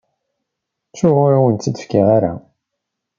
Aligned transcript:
Ttuɣ, 0.89 1.15
ur 1.25 1.31
awen-tt-in-fkiɣ 1.37 2.07
ara. 2.17 2.33